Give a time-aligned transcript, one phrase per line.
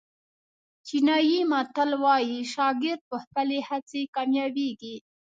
[0.87, 4.95] چینایي متل وایي شاګرد په خپلې هڅې کامیابېږي.